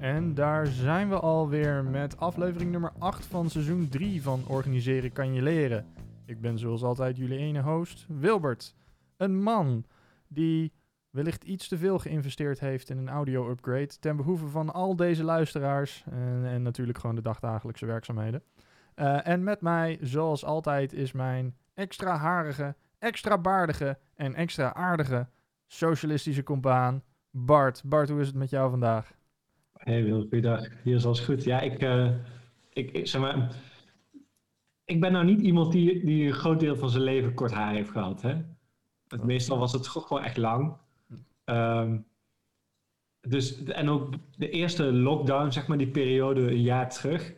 [0.00, 5.34] En daar zijn we alweer met aflevering nummer 8 van seizoen 3 van Organiseren kan
[5.34, 5.86] je leren.
[6.26, 8.74] Ik ben zoals altijd jullie ene host, Wilbert.
[9.16, 9.84] Een man
[10.28, 10.72] die
[11.10, 16.04] wellicht iets te veel geïnvesteerd heeft in een audio-upgrade ten behoeve van al deze luisteraars
[16.10, 18.42] en, en natuurlijk gewoon de dagdagelijkse werkzaamheden.
[18.96, 25.28] Uh, en met mij, zoals altijd, is mijn extra harige, extra baardige en extra aardige
[25.66, 27.82] socialistische compaan Bart.
[27.84, 29.18] Bart, hoe is het met jou vandaag?
[29.80, 30.66] Hey Wil, goeiedag.
[30.82, 31.44] Hier is alles goed.
[31.44, 32.10] Ja, ik, uh,
[32.72, 33.56] ik, ik, zeg maar,
[34.84, 37.74] ik ben nou niet iemand die, die een groot deel van zijn leven kort haar
[37.74, 38.22] heeft gehad.
[38.22, 38.34] Hè?
[39.08, 40.76] Het, meestal was het gewoon echt lang.
[41.44, 42.06] Um,
[43.20, 47.34] dus, en ook de eerste lockdown, zeg maar, die periode een jaar terug,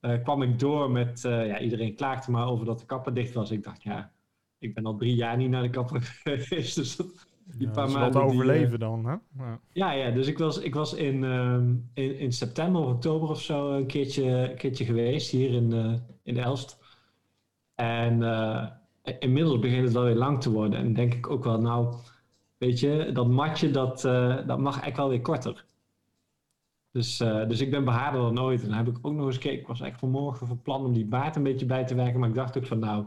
[0.00, 3.34] uh, kwam ik door met, uh, ja, iedereen klaagde maar over dat de kapper dicht
[3.34, 3.50] was.
[3.50, 4.12] Ik dacht, ja,
[4.58, 7.90] ik ben al drie jaar niet naar de kapper geweest, dus dat, die ja, paar
[7.90, 8.12] maanden.
[8.12, 9.44] Wat overleven die, dan, hè?
[9.44, 9.60] Ja.
[9.72, 11.54] ja, ja, dus ik was, ik was in, uh,
[11.94, 15.94] in, in september of oktober of zo een keertje, een keertje geweest hier in, uh,
[16.22, 16.78] in Elst.
[17.74, 18.66] En uh,
[19.18, 20.78] inmiddels begint het wel weer lang te worden.
[20.78, 21.94] En denk ik ook wel, nou,
[22.58, 24.00] weet je, dat matje dat,
[24.46, 25.64] dat mag eigenlijk wel weer korter.
[26.90, 28.62] Dus, dus ik ben behaarder dan ooit.
[28.62, 29.60] En dan heb ik ook nog eens gekeken.
[29.60, 32.20] Ik was echt vanmorgen van plan om die baard een beetje bij te werken.
[32.20, 33.04] Maar ik dacht ook van, nou,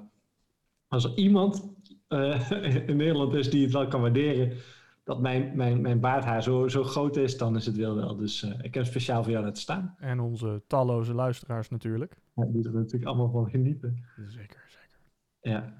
[0.87, 1.69] als er iemand
[2.87, 4.57] in Nederland is die het wel kan waarderen
[5.03, 8.15] dat mijn, mijn, mijn baardhaar zo, zo groot is, dan is het wel wel.
[8.15, 9.95] Dus uh, ik heb speciaal voor jou laten staan.
[9.97, 12.21] En onze talloze luisteraars natuurlijk.
[12.35, 14.03] Ja, die er natuurlijk allemaal van genieten.
[14.27, 14.99] Zeker, zeker.
[15.41, 15.73] Ja,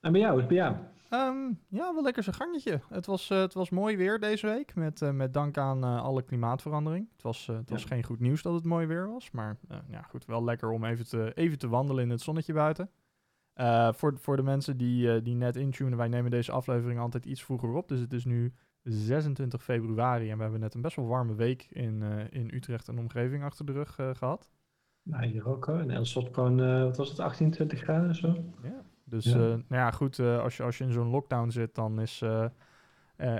[0.00, 0.76] en bij jou, is bij jou?
[1.10, 2.80] Um, ja, wel lekker zijn gangetje.
[2.88, 6.02] Het was, uh, het was mooi weer deze week, met, uh, met dank aan uh,
[6.02, 7.08] alle klimaatverandering.
[7.12, 7.74] Het was, het ja.
[7.74, 9.56] was geen goed nieuws dat het mooi weer was, maar
[9.88, 12.90] ja, goed, wel lekker om even te, even te wandelen in het zonnetje buiten.
[13.60, 17.26] Uh, voor, voor de mensen die, uh, die net intunen, wij nemen deze aflevering altijd
[17.26, 17.88] iets vroeger op.
[17.88, 21.66] Dus het is nu 26 februari en we hebben net een best wel warme week
[21.70, 24.50] in, uh, in Utrecht en omgeving achter de rug gehad.
[25.02, 25.80] Nou, hier ook hoor.
[25.80, 28.44] In Elstad gewoon, wat was het, 18, 20 graden zo?
[28.62, 29.36] Ja, dus ja.
[29.38, 32.24] nou ja, goed, als, je, als je in zo'n lockdown zit, dan is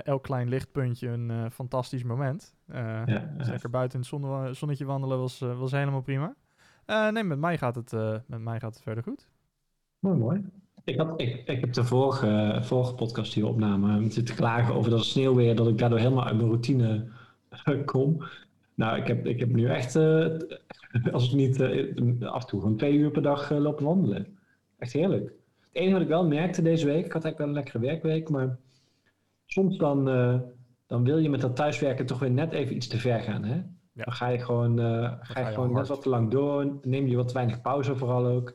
[0.03, 2.55] elk klein lichtpuntje een fantastisch moment.
[2.65, 6.35] ja, dus lekker buiten in het zonne, zonnetje wandelen was, was helemaal prima.
[7.11, 7.91] nee, met mij, gaat het,
[8.27, 9.30] met mij gaat het verder goed.
[10.01, 10.45] Mooi, mooi.
[10.83, 14.91] Ik, had, ik, ik heb de vorige, vorige podcast die we opnamen zitten klagen over
[14.91, 17.07] dat sneeuwweer, dat ik daardoor helemaal uit mijn routine
[17.85, 18.23] kom.
[18.73, 20.27] Nou, ik heb, ik heb nu echt, uh,
[21.11, 24.37] als ik niet uh, af en toe gewoon twee uur per dag uh, lopen wandelen.
[24.77, 25.23] Echt heerlijk.
[25.59, 28.29] Het enige wat ik wel merkte deze week, ik had eigenlijk wel een lekkere werkweek,
[28.29, 28.57] maar
[29.45, 30.05] soms dan,
[30.87, 33.43] dan wil je met dat thuiswerken toch weer net even iets te ver gaan.
[33.43, 33.55] Hè?
[33.55, 34.03] Ja.
[34.03, 37.15] Dan ga je gewoon, ga, ga je gewoon net wat te lang door, neem je
[37.15, 38.53] wat te weinig pauze vooral ook.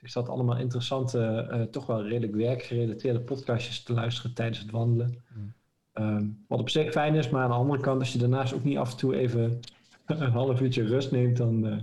[0.00, 5.22] Ik zat allemaal interessante, uh, toch wel redelijk werkgerelateerde podcastjes te luisteren tijdens het wandelen.
[5.34, 5.52] Mm.
[5.94, 8.64] Um, wat op zich fijn is, maar aan de andere kant, als je daarnaast ook
[8.64, 9.60] niet af en toe even
[10.06, 11.76] een half uurtje rust neemt, dan, uh,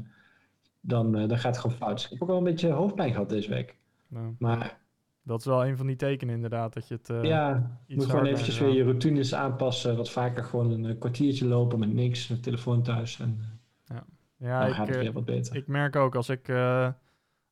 [0.79, 1.95] dan, uh, dan gaat het gewoon fout.
[1.95, 3.75] Dus ik heb ook wel een beetje hoofdpijn gehad deze week.
[4.07, 4.79] Nou, maar,
[5.23, 8.25] dat is wel een van die tekenen inderdaad, dat je het Ja, je moet gewoon
[8.25, 12.83] eventjes weer je routines aanpassen, wat vaker gewoon een kwartiertje lopen met niks, met telefoon
[12.83, 13.39] thuis en
[13.85, 14.05] ja.
[14.37, 15.55] Ja, dan ik, gaat het weer wat beter.
[15.55, 16.47] Ik merk ook, als ik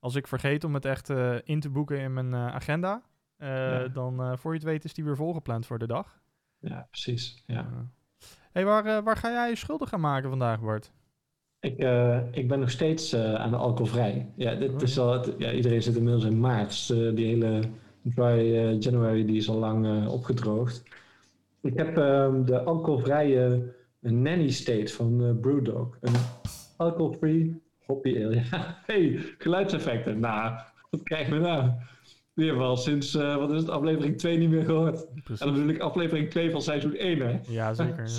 [0.06, 3.02] als ik vergeet om het echt uh, in te boeken in mijn uh, agenda,
[3.38, 3.88] uh, ja.
[3.88, 6.22] dan voor je het weet is die weer volgepland voor de dag.
[6.60, 7.44] Ja, precies.
[7.46, 7.90] Ja.
[8.52, 10.92] hey, waar, waar ga jij je schuldig gaan maken vandaag, Bart?
[11.60, 11.78] Ik,
[12.32, 14.32] ik ben nog steeds aan de alcoholvrij.
[14.36, 16.88] Ja, dit oh, is al, ja, iedereen zit inmiddels in maart.
[16.88, 17.62] Dus, die hele
[18.02, 20.84] dry January die is al lang opgedroogd.
[21.62, 25.98] Ik heb ehm, de alcoholvrije nanny state van Brewdog.
[26.02, 26.14] Een
[26.78, 28.81] alcohol-free Hoppy ale, ja.
[28.85, 30.19] hey, geluidseffecten.
[30.19, 30.59] Nou,
[30.90, 31.72] wat krijg je nou?
[32.34, 35.06] Weer wel sinds, uh, wat is het, aflevering 2 niet meer gehoord.
[35.23, 35.40] Precies.
[35.40, 37.40] En dan bedoel ik aflevering 2 van seizoen 1, hè?
[37.47, 38.09] Ja, zeker.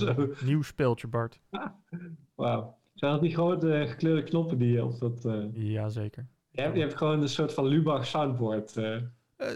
[0.44, 1.40] Nieuw speeltje, Bart.
[2.34, 2.76] Wauw.
[2.94, 5.24] Zijn dat die grote gekleurde knoppen die je op dat...
[5.24, 5.44] Uh...
[5.52, 6.26] Ja, zeker.
[6.50, 8.70] Je hebt, je hebt gewoon een soort van Lubach soundboard.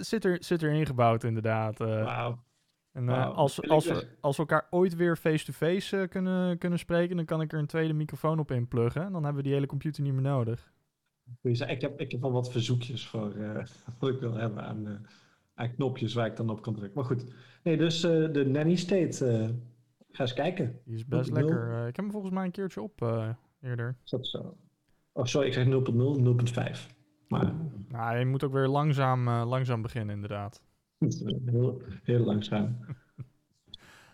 [0.00, 1.78] Zit, er, zit er ingebouwd, inderdaad.
[1.78, 2.38] Wauw.
[2.92, 6.78] En uh, als, als, we, als we elkaar ooit weer face-to-face -face, uh, kunnen, kunnen
[6.78, 9.02] spreken, dan kan ik er een tweede microfoon op inpluggen.
[9.02, 10.72] En dan hebben we die hele computer niet meer nodig.
[11.42, 13.64] Ik heb, ik heb al wat verzoekjes voor uh,
[13.98, 15.06] wat ik wil hebben aan,
[15.54, 16.96] aan, knopjes waar ik dan op kan drukken.
[16.98, 19.54] Maar goed, nee, dus de Nanny State,
[20.10, 20.81] ga eens kijken.
[20.84, 21.78] Die is best lekker.
[21.78, 23.00] ik heb hem volgens mij een keertje op
[23.60, 23.96] eerder.
[24.04, 24.56] Is dat zo?
[25.12, 26.96] Oh, sorry, ik zeg 0.0, 0.5.
[27.28, 27.52] Maar...
[27.88, 30.62] Nou, je moet ook weer langzaam, langzaam beginnen, inderdaad.
[31.44, 32.76] Heel, heel langzaam.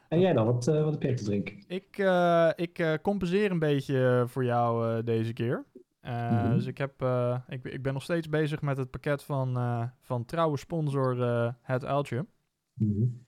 [0.09, 1.65] En jij dan, wat, uh, wat heb jij te drinken?
[1.67, 5.65] Ik, uh, ik uh, compenseer een beetje voor jou deze keer.
[6.03, 6.55] Mm -hmm.
[6.55, 7.03] Dus ik, heb,
[7.49, 9.59] ik, ik ben nog steeds bezig met het pakket van,
[10.01, 11.17] van trouwe sponsor
[11.63, 12.27] Het Uiltje.
[12.75, 13.27] Mm -hmm.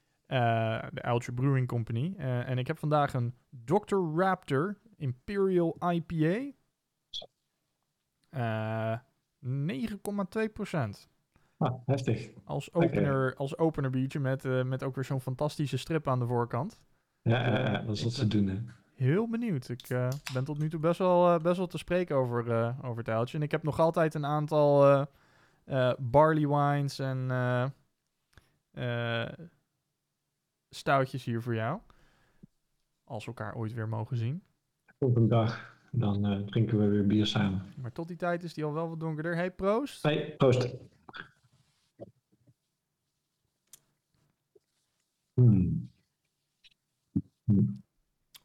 [0.95, 2.15] de Uiltje Brewing Company.
[2.17, 3.35] en ik heb vandaag een
[3.65, 3.97] Dr.
[4.15, 6.53] Raptor Imperial IPA.
[8.31, 8.99] Uh,
[9.45, 11.09] 9,2%.
[11.59, 12.31] Ah, heftig.
[12.45, 16.27] Als opener, als opener biertje met, uh, met ook weer zo'n fantastische strip aan de
[16.27, 16.79] voorkant.
[17.23, 18.47] Ja, uh, dat is wat ze doen.
[18.47, 18.59] Hè?
[18.95, 19.69] Heel benieuwd.
[19.69, 23.09] Ik uh, ben tot nu toe best wel, best wel te spreken over, over het
[23.09, 23.37] uiltje.
[23.37, 25.07] En ik heb nog altijd een aantal
[25.99, 27.31] barley wines en
[30.71, 31.81] stoutjes hier voor jou.
[33.05, 34.43] Als we elkaar ooit weer mogen zien.
[34.99, 35.77] Op een dag.
[35.91, 37.63] Dan drinken we weer bier samen.
[37.77, 39.35] Maar tot die tijd is die al wel wat donkerder.
[39.35, 40.03] Hey, proost.
[40.03, 40.77] Hey, proost.
[45.39, 45.91] Hmm.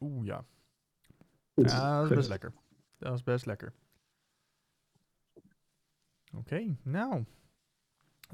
[0.00, 0.44] Oeh, ja.
[1.54, 2.52] Ja, dat is best lekker.
[2.98, 3.72] Dat is best lekker.
[6.34, 7.24] Oké, nou.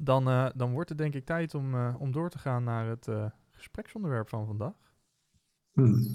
[0.00, 2.86] Dan, uh, dan wordt het denk ik tijd om, uh, om door te gaan naar
[2.86, 4.94] het uh, gespreksonderwerp van vandaag.
[5.72, 6.06] Hmm.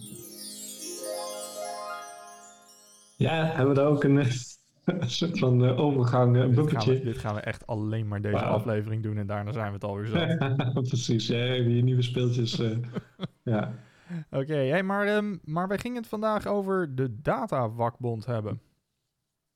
[3.18, 4.32] Ja, hebben we daar ook een,
[5.02, 8.44] een soort van overgang, een dit gaan, we, dit gaan we echt alleen maar deze
[8.44, 10.74] aflevering doen en daarna zijn we het alweer zat.
[10.90, 12.60] Precies, ja, die nieuwe speeltjes.
[12.60, 12.78] eh,
[13.54, 13.74] ja.
[14.32, 18.62] Oké, hey, maar, um, maar wij gingen het vandaag over de datawakbond hebben.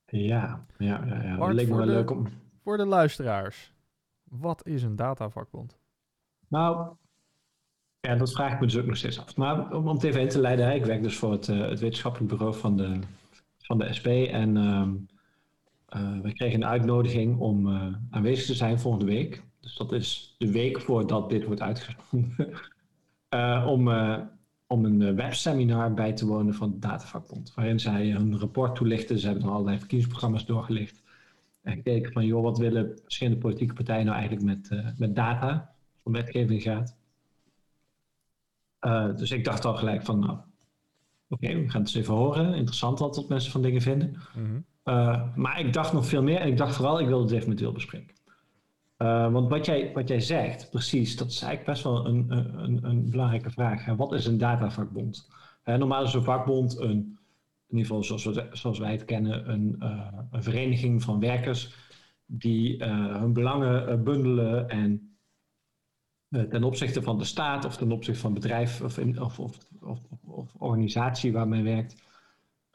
[0.04, 1.36] Ja, ja, ja, ja.
[1.36, 2.26] dat leek me wel de- leuk om...
[2.62, 3.72] Voor de luisteraars,
[4.22, 5.78] wat is een datavakbond?
[6.48, 6.96] Nou,
[8.00, 9.36] ja, dat vraag ik me dus ook nog steeds af.
[9.36, 11.80] Maar om, om het even in te leiden, ik werk dus voor het, eh, het
[11.80, 12.98] wetenschappelijk bureau van de,
[13.58, 14.06] van de SP.
[14.06, 14.92] En ehm
[15.90, 19.42] eh, we kregen een uitnodiging om eh, aanwezig te zijn volgende week.
[19.60, 22.34] Dus dat is de week voordat dit wordt uitgezonden.
[23.30, 23.88] Eh, om,
[24.66, 27.54] om een webseminar bij te wonen van de Datavakbond.
[27.54, 29.18] Waarin zij een rapport toelichten.
[29.18, 31.02] Ze hebben dan allerlei verkiezingsprogramma's doorgelicht.
[31.62, 35.52] En gekeken van, joh, wat willen verschillende politieke partijen nou eigenlijk met, eh, met data?
[35.52, 36.96] Het om wetgeving gaat.
[39.16, 40.38] Dus ik dacht al gelijk van, nou,
[41.28, 42.54] oké, we gaan het eens even horen.
[42.54, 44.16] Interessant altijd wat mensen van dingen vinden.
[44.34, 44.60] Mhm.
[44.90, 47.48] Uh, maar ik dacht nog veel meer en ik dacht vooral, ik wilde het even
[47.48, 48.14] met Wil bespreken.
[48.98, 52.84] Uh, want wat jij, wat jij zegt, precies, dat is eigenlijk best wel een, een,
[52.84, 53.84] een belangrijke vraag.
[53.84, 55.28] Wat is een datavakbond?
[55.62, 57.18] Hè, normaal is een vakbond een,
[57.68, 61.74] in ieder geval zoals, zoals wij het kennen, een, uh, een vereniging van werkers
[62.26, 65.16] die hun belangen bundelen en
[66.30, 69.38] ten opzichte van de staat of ten opzichte van bedrijf of, of,
[69.80, 72.02] of, of organisatie waar men werkt,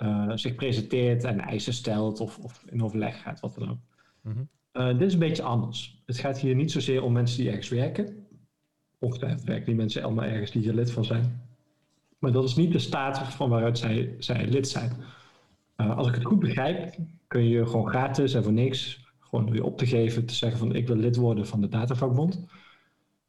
[0.03, 3.77] uh, zich presenteert en eisen stelt of, of, in overleg gaat, wat dan ook.
[4.21, 4.43] Mhm.
[4.73, 6.01] Uh, dit is een beetje anders.
[6.05, 8.27] Het gaat hier niet zozeer om mensen die ergens werken.
[8.99, 11.41] Ongetwijfeld werken die mensen allemaal ergens die hier lid van zijn.
[12.19, 14.91] Maar dat is niet de staat van waaruit zij, zij lid zijn.
[15.77, 16.95] Uh, als ik het goed begrijp,
[17.27, 20.59] kun je gewoon gratis en voor niks, gewoon door je op te geven, te zeggen
[20.59, 22.45] van ik wil lid worden van de Datavakbond.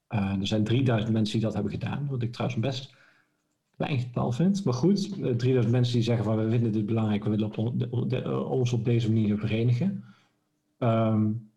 [0.08, 2.94] Er zijn 3000 mensen die dat hebben gedaan, wat ik trouwens best
[3.76, 4.64] klein getal vind.
[4.64, 7.78] Maar goed, 3000 mensen die zeggen van we vinden dit belangrijk, we willen op on,
[7.78, 10.04] de, de, ons op deze manier verenigen.
[10.78, 11.50] Um,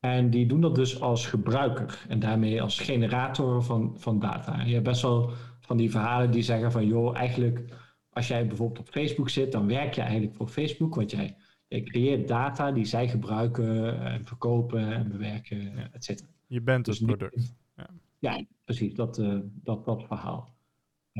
[0.00, 4.62] en die doen dat dus als gebruiker en daarmee als generator van, van data.
[4.62, 5.30] Je hebt best wel
[5.60, 7.64] van die verhalen die zeggen van joh, eigenlijk
[8.10, 11.36] als jij bijvoorbeeld op Facebook zit, dan werk je eigenlijk voor Facebook, want jij,
[11.68, 16.28] jij creëert data die zij gebruiken en verkopen en bewerken, et cetera.
[16.46, 17.54] Je bent Dus het product.
[17.76, 20.54] Ja, ja precies, dat, uh, dat, dat verhaal.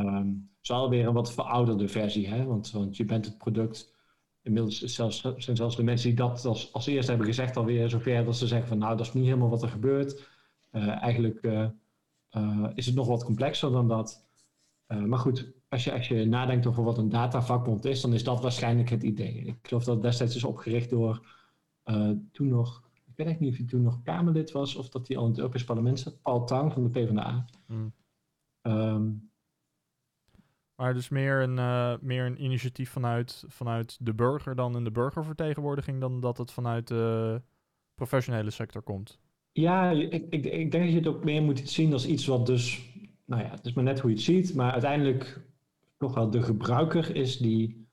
[0.01, 2.45] Um, het is alweer een wat verouderde versie, hè?
[2.45, 3.95] Want, want je bent het product.
[4.43, 8.25] Inmiddels zelfs, zijn zelfs de mensen die dat als, als eerste hebben gezegd alweer zover
[8.25, 10.29] dat ze zeggen van nou, dat is niet helemaal wat er gebeurt.
[10.73, 11.67] Uh, eigenlijk uh,
[12.37, 14.29] uh, is het nog wat complexer dan dat.
[14.87, 18.43] maar goed, als je, als je nadenkt over wat een datavakbond is, dan is dat
[18.43, 19.35] waarschijnlijk het idee.
[19.35, 21.27] Ik geloof dat het destijds is opgericht door
[22.33, 25.17] toen nog, ik weet echt niet of hij toen nog Kamerlid was of dat hij
[25.17, 27.45] al in het Europees Parlement zat, Paul Tang van de PvdA.
[27.67, 27.93] Mm.
[28.63, 29.30] Um,
[30.81, 34.91] maar dus meer een, uh, meer een initiatief vanuit, vanuit de burger dan in de
[34.91, 37.41] burgervertegenwoordiging, dan dat het vanuit de
[37.95, 39.19] professionele sector komt.
[39.53, 42.47] Ja, ik, ik, ik denk dat je het ook meer moet zien als iets wat
[42.47, 42.93] dus,
[43.25, 45.41] nou ja, het is maar net hoe je het ziet, maar uiteindelijk
[45.99, 47.89] toch wel de gebruiker is die,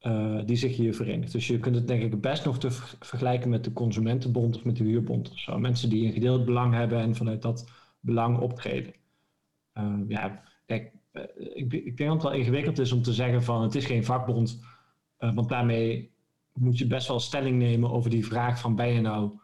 [0.00, 1.32] uh, die zich hier verenigt.
[1.32, 4.76] Dus je kunt het denk ik best nog te vergelijken met de consumentenbond of met
[4.76, 5.58] de huurbond of zo.
[5.58, 8.94] Mensen die een gedeeld belang hebben en vanuit dat belang optreden.
[9.74, 10.92] Uh, ja, kijk,
[11.36, 14.04] ik, ik, denk dat het wel ingewikkeld is om te zeggen van het is geen
[14.04, 14.60] vakbond,
[15.18, 16.12] uh, want daarmee
[16.52, 19.38] moet je best wel stelling nemen over die vraag van ben je nou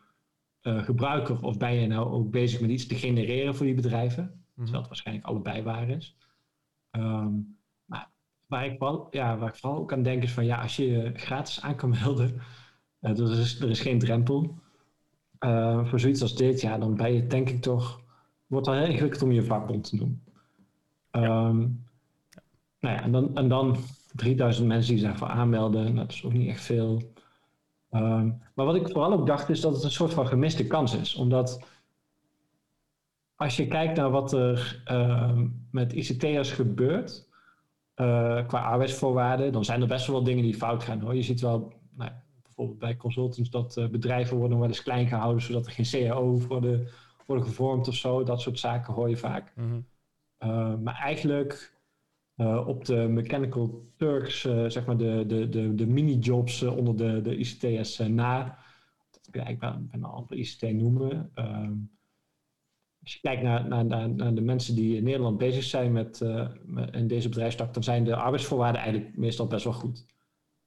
[0.63, 4.25] uh, gebruiker of ben je nou ook bezig met iets te genereren voor die bedrijven,
[4.25, 4.55] mm-hmm.
[4.55, 6.17] terwijl het waarschijnlijk allebei waar is.
[6.91, 8.11] Um, maar
[8.47, 10.87] waar ik, vooral, ja, waar ik vooral ook aan denk is van ja, als je
[10.87, 12.35] je gratis aan kan melden,
[13.01, 14.63] uh, er, is, er is geen drempel
[15.85, 18.01] voor zoiets als dit, ja, dan ben je denk ik toch,
[18.47, 20.23] wordt wel heel ingewikkeld om je vakbond te doen.
[21.21, 21.49] Ja.
[21.49, 21.85] Um,
[22.81, 23.77] nou ja, en dan, en dan
[24.15, 25.85] 3000 mensen die zich daarvoor aanmelden.
[25.85, 27.03] Nou, dat is ook niet echt veel.
[27.91, 30.97] Ehm, maar wat ik vooral ook dacht, is dat het een soort van gemiste kans
[30.97, 31.15] is.
[31.15, 31.65] Omdat
[33.37, 37.29] als je kijkt naar wat er ehm, met ICT'ers gebeurt,
[37.97, 41.15] uh, qua arbeidsvoorwaarden, dan zijn er best wel wat dingen die fout gaan hoor.
[41.15, 42.11] Je ziet wel, nou,
[42.43, 46.47] bijvoorbeeld bij consultants, dat uh, bedrijven worden wel eens klein gehouden, zodat er geen CAO's
[46.47, 46.89] worden,
[47.27, 48.23] worden gevormd of zo.
[48.23, 49.53] Dat soort zaken hoor je vaak.
[49.57, 49.85] Mm
[50.83, 51.75] maar eigenlijk
[52.37, 56.97] uh, op de Mechanical Turks, uh, zeg maar de, de, de, de mini-jobs uh, onder
[56.97, 58.59] de, de ICT's na.
[59.11, 61.31] Dat kun je eigenlijk bijna andere ICT noemen.
[61.35, 61.93] Um,
[63.03, 66.21] als je kijkt naar, naar, naar, de mensen die in Nederland bezig zijn met,
[66.65, 70.07] met, in deze bedrijfstak, dan zijn de arbeidsvoorwaarden eigenlijk meestal best wel goed.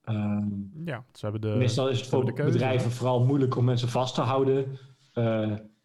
[0.09, 4.15] Um, ja, ze hebben de, meestal is het voor bedrijven vooral moeilijk om mensen vast
[4.15, 4.77] te houden.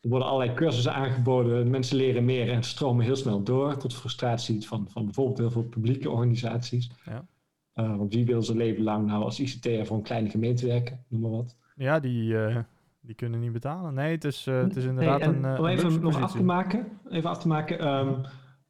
[0.02, 4.66] Er worden allerlei cursussen aangeboden, mensen leren meer en stromen heel snel door, tot frustratie
[4.66, 6.90] van, van bijvoorbeeld heel veel publieke organisaties.
[7.04, 7.26] Ja.
[7.74, 11.04] Uh, want wie wil zijn leven lang nou als ICT'er voor een kleine gemeente werken,
[11.08, 11.56] noem maar wat.
[11.76, 12.58] Ja, die, uh,
[13.00, 13.94] die kunnen niet betalen.
[13.94, 15.58] Nee, het is, uh, het is inderdaad nee, een.
[15.58, 17.86] om even nog af te maken, even af te maken.
[17.88, 18.20] Um,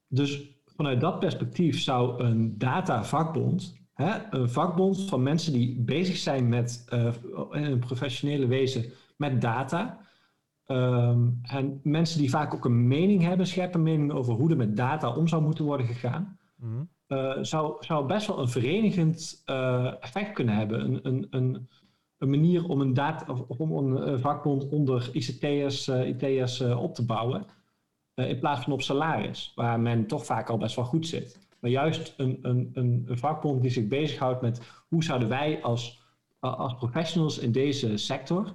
[0.08, 3.80] dus vanuit dat perspectief zou een data-vakbond,
[4.30, 6.84] een vakbond van mensen die bezig zijn met
[7.50, 8.84] in een professionele wezen
[9.16, 10.01] met data,
[10.66, 14.76] Ehm, en mensen die vaak ook een mening hebben, scherpe mening over hoe er met
[14.76, 16.90] data om zou moeten worden gegaan, mm
[17.40, 20.84] zou, zou best wel een verenigend uh, effect kunnen hebben.
[20.84, 21.68] Een, een, een,
[22.18, 27.04] een manier om een, data, of om een vakbond onder ICT'ers uh, IT'ers, op te
[27.04, 27.46] bouwen,
[28.14, 31.48] in plaats van op salaris, waar men toch vaak al best wel goed zit.
[31.60, 36.02] Maar juist een, een, een, vakbond die zich bezighoudt met hoe zouden wij als,
[36.40, 38.54] als professionals in deze sector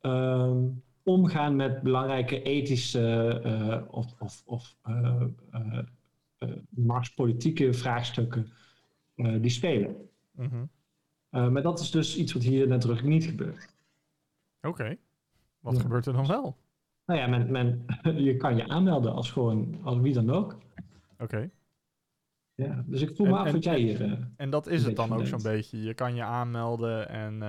[0.00, 0.66] ehm,
[1.02, 5.78] omgaan met belangrijke ethische uh, of, of, of uh, uh,
[6.68, 8.52] machtspolitieke vraagstukken
[9.14, 9.96] die spelen.
[10.32, 10.70] Mm
[11.30, 13.74] maar dat is dus iets wat hier nadrukkelijk niet gebeurt.
[14.60, 14.96] Oké.
[15.60, 16.56] Wat gebeurt er dan wel?
[17.06, 17.84] Nou ja, men, men,
[18.28, 20.58] je kan je aanmelden als gewoon, als wie dan ook.
[21.18, 21.50] Oké.
[22.54, 24.28] Ja, dus ik voel me af wat jij hier...
[24.36, 25.82] en dat is het dan ook zo'n beetje.
[25.82, 27.42] Je kan je aanmelden en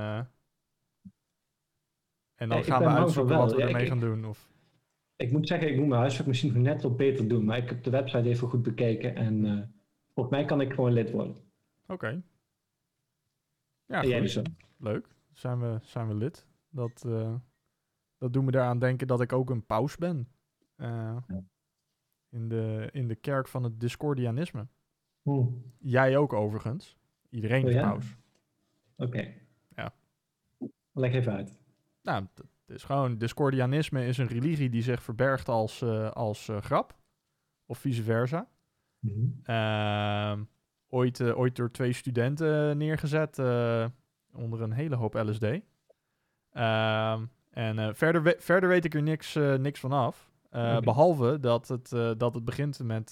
[2.41, 4.25] en dan gaan we uitzoeken wat we ermee gaan doen.
[4.25, 4.49] Of...
[5.15, 7.45] Ik moet zeggen, ik moet mijn huiswerk misschien nog net wat beter doen.
[7.45, 9.15] Maar ik heb de website even goed bekeken.
[9.15, 9.61] En uh,
[10.13, 11.35] volgens mij kan ik gewoon lid worden.
[11.87, 12.21] Oké.
[13.85, 14.39] Ja, jij dus
[14.77, 15.07] Leuk.
[15.31, 16.47] Zijn we, zijn we lid.
[16.69, 17.35] Dat, uh,
[18.17, 20.27] dat doet me eraan denken dat ik ook een paus ben.
[20.77, 21.17] Uh,
[22.29, 24.67] in, de, in de kerk van het Discordianisme.
[25.77, 26.97] Jij ook overigens.
[27.29, 28.17] Iedereen is oh, paus.
[28.95, 29.33] Oké.
[29.75, 29.93] Ja.
[30.91, 31.60] Leg even uit.
[32.01, 36.57] Nou, het is gewoon, Discordianisme is een religie die zich verbergt als, uh, als uh,
[36.57, 36.99] grap.
[37.65, 38.47] Of vice versa.
[38.99, 40.47] Mm -hmm.
[40.89, 43.39] ooit, uh, ooit door twee studenten neergezet
[44.31, 45.45] onder een hele hoop LSD.
[46.51, 50.31] Ehm, en verder, we verder weet ik er niks, niks van af.
[50.45, 50.79] Okay.
[50.79, 53.11] Behalve dat het, dat het begint met,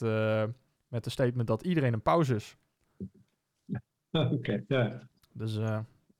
[0.88, 2.58] met de statement dat iedereen een pauze is.
[4.12, 5.10] Oké, okay, ja.
[5.34, 5.56] Dus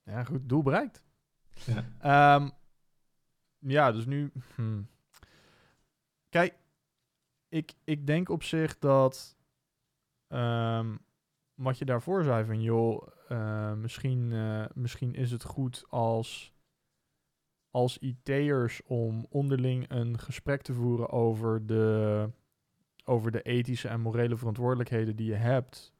[0.04, 1.04] ja, goed, doel bereikt.
[1.66, 2.36] Ja.
[2.36, 2.52] Um,
[3.60, 4.32] ja, dus nu.
[4.56, 4.88] Hmm.
[6.30, 6.54] Kijk,
[7.50, 9.38] ik, ik denk op zich dat.
[10.28, 11.00] Um,
[11.60, 16.54] wat je daarvoor zei van joh, uh, misschien, uh, misschien is het goed als,
[17.72, 22.30] als IT'ers om onderling een gesprek te voeren over de,
[23.04, 25.94] over de ethische en morele verantwoordelijkheden die je hebt.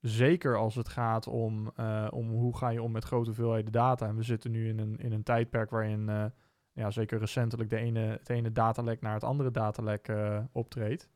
[0.00, 4.06] Zeker als het gaat om, uh, om hoe ga je om met grote hoeveelheden data.
[4.06, 6.32] En we zitten nu in een, in een tijdperk waarin
[6.76, 11.08] ja, zeker recentelijk de ene, het ene datalek naar het andere datalek uh, optreedt.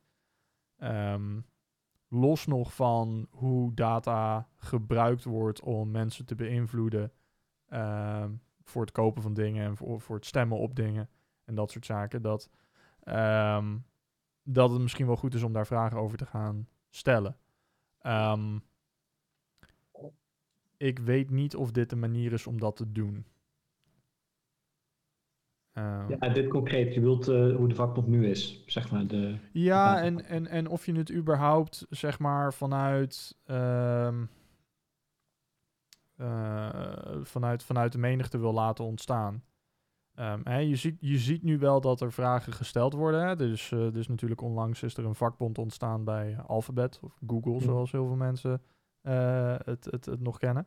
[0.79, 1.47] Um,
[2.09, 7.13] los nog van hoe data gebruikt wordt om mensen te beïnvloeden
[7.69, 11.09] um, voor het kopen van dingen en voor, voor het stemmen op dingen
[11.45, 12.23] en dat soort zaken.
[12.23, 12.51] Dat,
[13.05, 13.85] um,
[14.43, 17.37] dat het misschien wel goed is om daar vragen over te gaan stellen.
[20.77, 23.27] ik weet niet of dit de manier is om dat te doen.
[25.81, 29.07] Uh, ja, dit concreet, je wilt uh, hoe de vakbond nu is, zeg maar.
[29.07, 34.29] De, ja, en, en, en of je het überhaupt, zeg maar, vanuit, um,
[36.17, 36.69] uh,
[37.23, 39.43] vanuit, vanuit de menigte wil laten ontstaan.
[40.15, 43.27] Um, hè, je, ziet, je ziet nu wel dat er vragen gesteld worden.
[43.27, 43.37] Hè?
[43.37, 48.07] Dus, dus natuurlijk onlangs is er een vakbond ontstaan bij Alphabet of Google, zoals heel
[48.07, 48.63] veel mensen
[49.65, 50.67] het, het, het nog kennen.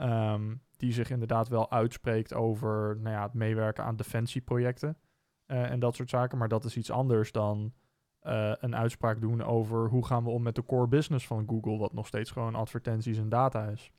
[0.00, 4.98] Um, die zich inderdaad wel uitspreekt over nou ja, het meewerken aan defensieprojecten
[5.46, 6.38] uh, en dat soort zaken.
[6.38, 7.72] Maar dat is iets anders dan
[8.20, 11.78] eh, een uitspraak doen over hoe gaan we om met de core business van Google,
[11.78, 13.92] wat nog steeds gewoon advertenties en data is.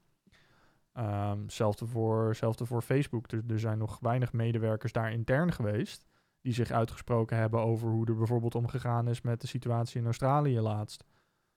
[0.97, 3.31] Um, hetzelfde, voor, hetzelfde voor Facebook.
[3.31, 6.05] Er, er zijn nog weinig medewerkers daar intern geweest
[6.41, 10.59] die zich uitgesproken hebben over hoe er bijvoorbeeld omgegaan is met de situatie in Australië
[10.59, 11.05] laatst.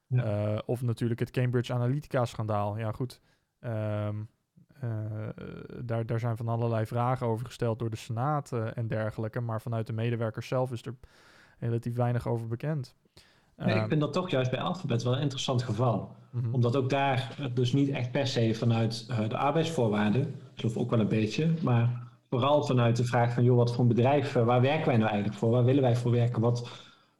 [0.09, 2.78] Eh, of natuurlijk het Cambridge Analytica-schandaal.
[2.78, 3.21] Ja, goed.
[3.60, 4.16] Ehm,
[4.80, 4.90] eh,
[5.84, 9.40] daar, daar zijn van allerlei vragen over gesteld door de Senaat en dergelijke.
[9.40, 10.94] Maar vanuit de medewerkers zelf is er
[11.58, 12.94] relatief weinig over bekend.
[13.56, 16.16] Nee, ik ehm, vind dat toch juist bij Alphabet wel een interessant geval.
[16.30, 16.54] Mhm.
[16.54, 21.00] Omdat ook daar dus niet echt per se vanuit uh, de arbeidsvoorwaarden, geloof ook wel
[21.00, 24.86] een beetje, maar vooral vanuit de vraag van, joh, wat voor een bedrijf, waar werken
[24.86, 25.50] wij nou eigenlijk voor?
[25.50, 26.40] Waar willen wij voor werken?
[26.40, 26.70] Wat,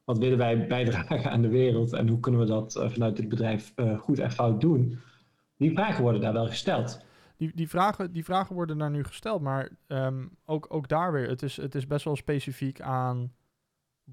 [0.03, 1.93] wat willen wij bijdragen aan de wereld?
[1.93, 4.99] En hoe kunnen we dat vanuit dit bedrijf goed en fout doen?
[5.59, 7.05] Die vragen worden daar wel gesteld.
[7.37, 11.29] Die, die, vragen, die vragen worden daar nu gesteld, maar um, ook, ook daar weer,
[11.29, 13.33] het is, het is best wel specifiek aan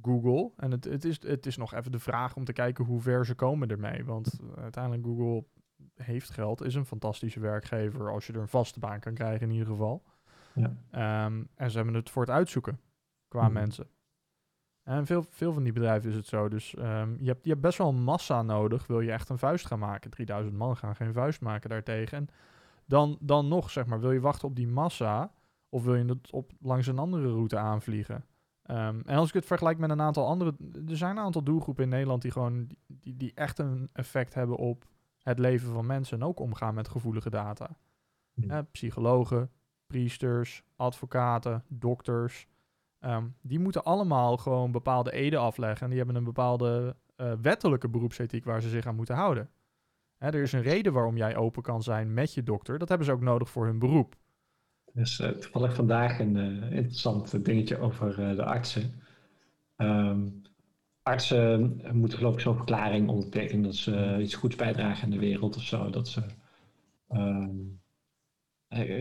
[0.02, 0.50] Google.
[0.56, 3.26] En het, het, is, het is nog even de vraag om te kijken hoe ver
[3.26, 4.04] ze komen ermee.
[4.04, 5.44] Want uiteindelijk Google
[5.94, 9.52] heeft geld, is een fantastische werkgever als je er een vaste baan kan krijgen in
[9.52, 10.02] ieder geval.
[10.54, 10.76] Ja.
[10.90, 12.80] Ehm, en ze hebben het voor het uitzoeken
[13.28, 13.52] qua mhm.
[13.52, 13.88] mensen.
[14.86, 16.48] En veel, veel van die bedrijven is het zo.
[16.48, 19.38] Dus um, je, hebt, je hebt best wel een massa nodig, wil je echt een
[19.38, 20.10] vuist gaan maken.
[20.10, 22.18] 3000 man gaan geen vuist maken daartegen.
[22.18, 22.28] En
[22.84, 25.32] dan, dan nog, zeg maar, wil je wachten op die massa...
[25.68, 28.24] of wil je het op, langs een andere route aanvliegen?
[28.62, 30.54] Ehm, en als ik het vergelijk met een aantal andere...
[30.88, 32.66] Er zijn een aantal doelgroepen in Nederland die gewoon...
[32.86, 34.84] Die, die echt een effect hebben op
[35.22, 36.20] het leven van mensen...
[36.20, 37.76] en ook omgaan met gevoelige data.
[38.70, 39.50] psychologen,
[39.86, 42.46] priesters, advocaten, dokters...
[43.00, 45.82] Ehm, die moeten allemaal gewoon bepaalde eden afleggen.
[45.82, 49.50] En die hebben een bepaalde uh, wettelijke beroepsethiek waar ze zich aan moeten houden.
[50.16, 52.78] Hè, er is een reden waarom jij open kan zijn met je dokter.
[52.78, 54.16] Dat hebben ze ook nodig voor hun beroep.
[54.92, 59.02] Dus uh, toevallig vandaag een uh, interessant dingetje over de artsen.
[59.76, 60.42] Um,
[61.02, 65.56] artsen moeten geloof ik zo'n verklaring ondertekenen dat ze iets goeds bijdragen in de wereld
[65.56, 65.90] of zo.
[65.90, 66.22] Dat ze,
[67.10, 67.80] um,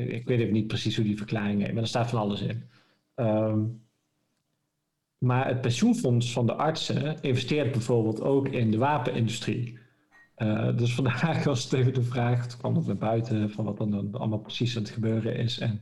[0.08, 2.70] ik weet even niet precies hoe die verklaring heet, maar er staat van alles in.
[3.16, 3.85] Um,
[5.18, 9.80] maar het pensioenfonds van de artsen investeert bijvoorbeeld ook in de wapenindustrie.
[10.38, 13.78] Uh, dus vandaag was het even de vraag, het kwam nog naar buiten van wat
[13.78, 15.60] dan allemaal precies aan het gebeuren is.
[15.60, 15.82] En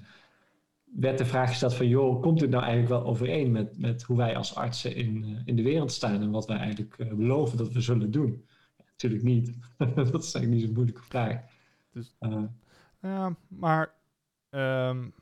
[0.83, 4.17] werd de vraag gesteld van, joh, komt dit nou eigenlijk wel overeen met, met hoe
[4.17, 7.57] wij als artsen in, uh, in de wereld staan en wat wij eigenlijk uh, beloven
[7.57, 8.45] dat we zullen doen?
[8.77, 9.57] Ja, natuurlijk niet.
[9.77, 11.41] dat is eigenlijk niet zo'n moeilijke vraag.
[11.91, 12.15] Dus,
[13.01, 13.93] ja, maar
[14.49, 15.13] um,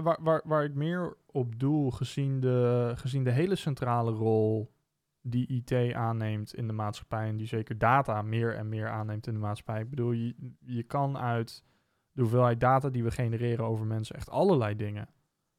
[0.00, 4.72] waar, waar, waar ik meer op doel, gezien de, gezien de hele centrale rol
[5.20, 9.32] die IT aanneemt in de maatschappij en die zeker data meer en meer aanneemt in
[9.32, 9.82] de maatschappij.
[9.82, 11.64] Ik bedoel, je, je kan uit
[12.12, 15.08] de hoeveelheid data die we genereren over mensen echt allerlei dingen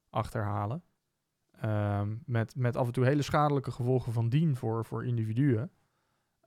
[0.09, 0.83] achterhalen.
[1.65, 5.71] Um, met, met af en toe hele schadelijke gevolgen van dien voor, voor individuen.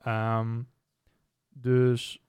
[0.06, 0.68] Um,
[1.48, 2.24] dus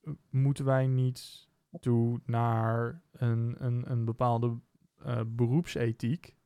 [0.00, 1.48] eh, moeten wij niet
[1.80, 4.58] toe naar een, een, een bepaalde
[5.06, 6.36] uh, beroepsethiek.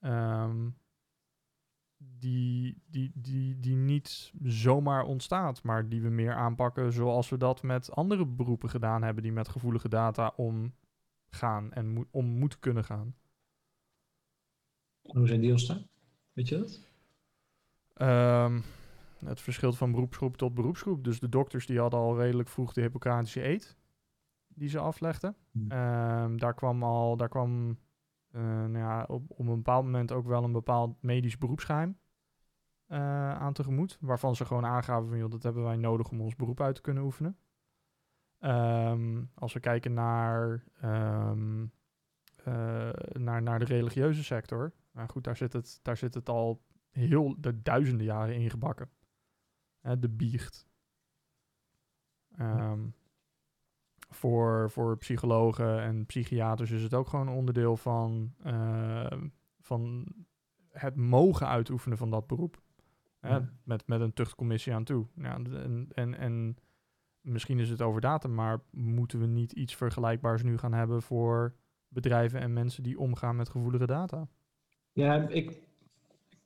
[0.00, 0.76] Um,
[1.96, 7.62] die, die, die, die niet zomaar ontstaat, maar die we meer aanpakken zoals we dat
[7.62, 12.84] met andere beroepen gedaan hebben die met gevoelige data omgaan en mo om moeten kunnen
[12.84, 13.14] gaan.
[15.02, 15.86] Hoe zijn die ontstaan?
[16.32, 16.80] Weet je dat?
[17.96, 18.62] Um,
[19.24, 21.04] het verschilt van beroepsgroep tot beroepsgroep.
[21.04, 23.76] Dus de dokters die hadden al redelijk vroeg de Hippocratische eet
[24.54, 25.36] die ze aflegden.
[25.50, 25.62] Hmm.
[25.62, 27.68] Um, daar kwam al, daar kwam
[28.30, 31.98] uh, nou ja, op, op een bepaald moment ook wel een bepaald medisch beroepsgeheim
[32.88, 32.98] uh,
[33.34, 33.98] aan tegemoet.
[34.00, 36.80] Waarvan ze gewoon aangaven van, joh, dat hebben wij nodig om ons beroep uit te
[36.80, 37.38] kunnen oefenen.
[38.40, 41.72] Um, als we kijken naar, um,
[42.48, 44.72] uh, naar, naar de religieuze sector.
[44.92, 48.90] Nou goed, daar zit het, daar zit het al heel de duizenden jaren ingebakken.
[49.82, 50.68] Uh, de biecht.
[52.38, 52.94] Um,
[54.14, 59.06] voor, voor psychologen en psychiaters is het ook gewoon een onderdeel van, uh,
[59.60, 60.06] van
[60.70, 62.62] het mogen uitoefenen van dat beroep.
[63.20, 63.50] Ja.
[63.62, 65.06] Met, met een tuchtcommissie aan toe.
[65.14, 66.56] Ja, en, en, en
[67.20, 71.54] misschien is het over datum, maar moeten we niet iets vergelijkbaars nu gaan hebben voor
[71.88, 74.28] bedrijven en mensen die omgaan met gevoelige data?
[74.92, 75.68] Ja, ik,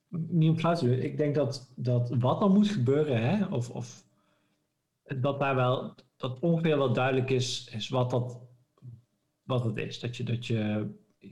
[0.09, 4.05] niet om plaats Ik denk dat, dat wat er moet gebeuren, hè, of, of
[5.03, 8.39] dat daar wel, dat ongeveer wel duidelijk is, is wat, dat,
[9.43, 10.01] wat het is.
[10.01, 10.91] Dat je, dat je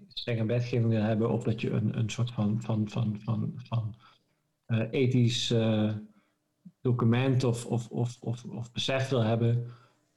[0.09, 3.53] zeg een wetgeving wil hebben of dat je een, een soort van, van, van, van,
[3.57, 3.95] van
[4.67, 5.93] uh, ethisch uh,
[6.81, 9.71] document of, of, of, of, of besef wil hebben.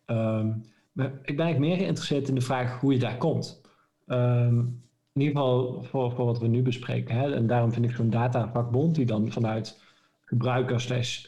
[0.05, 3.61] Um, maar ik ben eigenlijk meer geïnteresseerd in de vraag hoe je daar komt.
[4.07, 7.15] Um, in ieder geval voor, voor wat we nu bespreken.
[7.15, 7.33] Hè?
[7.33, 9.81] En daarom vind ik zo'n datavakbond die dan vanuit
[10.29, 11.25] gebruiker slash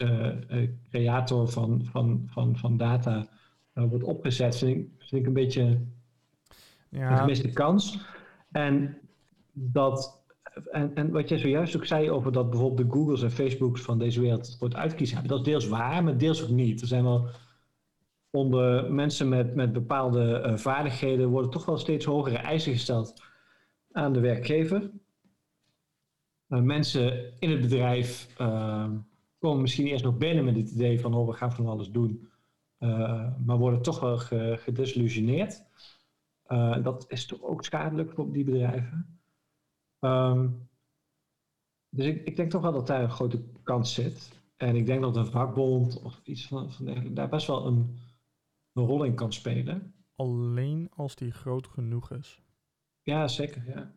[0.89, 3.27] creator van, van, van, van data
[3.73, 5.79] wordt opgezet, vind ik, vind ik een beetje
[6.89, 7.11] ja.
[7.11, 7.99] een gemiste kans.
[8.51, 8.97] En,
[9.53, 10.23] dat,
[10.71, 13.99] en, en wat jij zojuist ook zei over dat bijvoorbeeld de Googles en Facebooks van
[13.99, 16.81] deze wereld wordt uitkiezen hebben, dat is deels waar, maar deels ook niet.
[16.81, 17.29] Er zijn wel
[18.29, 23.23] onder mensen met, met bepaalde uh, vaardigheden worden toch wel steeds hogere eisen gesteld
[23.91, 24.91] aan de werkgever.
[26.51, 28.89] Uh, mensen in het bedrijf uh,
[29.37, 32.29] komen misschien eerst nog binnen met het idee van oh, we gaan van alles doen,
[33.45, 34.17] maar worden toch wel
[34.57, 35.63] gedesillusioneerd.
[36.83, 39.19] dat is toch ook schadelijk voor die bedrijven.
[39.99, 40.69] Um,
[41.89, 44.31] dus ik, ik, denk toch wel dat daar een grote kans zit.
[44.57, 47.97] En ik denk dat een vakbond of iets van, van daar best wel een
[48.73, 49.93] een rol in kan spelen.
[50.15, 52.41] Alleen als die groot genoeg is.
[53.01, 53.93] Ja, zeker, ja.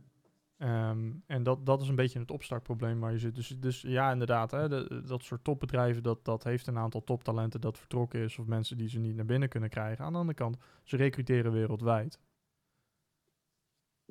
[0.56, 3.34] Ehm, en dat, dat is een beetje het opstartprobleem waar je zit.
[3.34, 4.68] Dus, dus ja, inderdaad, hè,
[5.02, 8.88] dat soort topbedrijven, dat, dat heeft een aantal toptalenten dat vertrokken is, of mensen die
[8.88, 10.04] ze niet naar binnen kunnen krijgen.
[10.04, 12.20] Aan de andere kant, ze recruteren wereldwijd.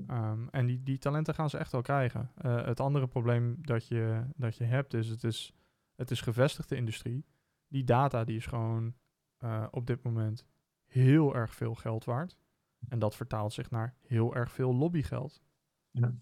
[0.09, 2.31] Um, en die, die talenten gaan ze echt wel krijgen.
[2.45, 5.53] Uh, het andere probleem dat je, dat je hebt, is het, is
[5.95, 7.25] het is gevestigde industrie.
[7.67, 8.93] Die data die is gewoon
[9.39, 10.45] uh, op dit moment
[10.85, 12.37] heel erg veel geld waard.
[12.89, 15.41] En dat vertaalt zich naar heel erg veel lobbygeld.
[15.91, 16.13] Ja.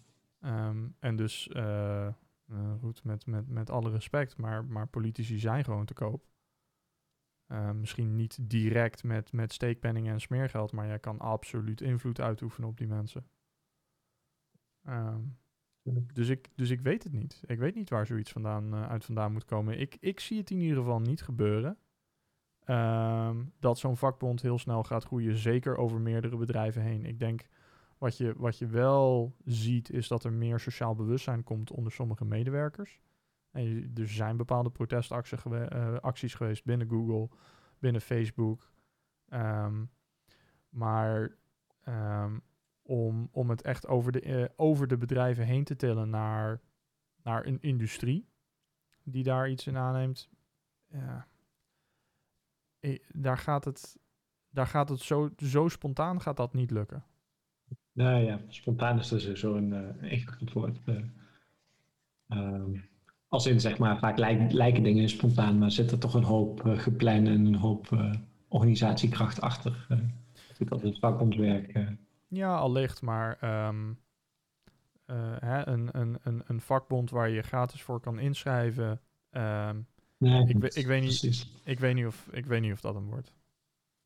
[0.44, 2.08] Um, en dus, uh,
[2.46, 6.30] uh, goed, met, met, met alle respect, maar, maar politici zijn gewoon te koop.
[7.48, 12.68] Uh, misschien niet direct met, met steekpenningen en smeergeld, maar jij kan absoluut invloed uitoefenen
[12.68, 13.26] op die mensen.
[14.88, 15.38] Um,
[16.12, 17.42] dus, ik, dus ik weet het niet.
[17.46, 19.78] Ik weet niet waar zoiets vandaan, uit vandaan moet komen.
[19.78, 21.78] Ik, ik zie het in ieder geval niet gebeuren.
[22.66, 27.04] Um, dat zo'n vakbond heel snel gaat groeien, zeker over meerdere bedrijven heen.
[27.04, 27.46] Ik denk
[28.02, 32.24] wat je, wat je wel ziet, is dat er meer sociaal bewustzijn komt onder sommige
[32.24, 33.00] medewerkers.
[33.50, 37.28] En er zijn bepaalde protestacties gewe acties geweest binnen Google,
[37.78, 38.72] binnen Facebook.
[39.28, 39.90] Um,
[40.68, 41.36] maar
[41.88, 42.42] um,
[42.82, 46.60] om, om het echt over de, uh, over de bedrijven heen te tillen naar,
[47.22, 48.28] naar een industrie
[49.02, 50.30] die daar iets in aanneemt.
[50.86, 51.28] Ja,
[53.08, 53.98] daar gaat het,
[54.50, 57.04] daar gaat het zo, zo spontaan gaat dat niet lukken.
[57.92, 60.78] Nou ja, spontaan is dus zo een uh, ingewikkeld woord.
[62.28, 62.78] Uh,
[63.28, 66.66] als in zeg maar, vaak lijken, lijken dingen spontaan, maar zit er toch een hoop
[66.66, 68.12] uh, gepland en een hoop uh,
[68.48, 69.86] organisatiekracht achter.
[69.90, 69.98] Uh,
[70.68, 71.78] dat het vakbondswerk.
[72.28, 73.98] Ja, allicht, maar um,
[75.38, 79.00] hè, een, een, een, een vakbond waar je gratis voor kan inschrijven.
[79.30, 79.86] Um,
[80.22, 83.08] Nee, ik, ik, weet niet, ik, weet niet of, ik weet niet of dat een
[83.08, 83.32] wordt.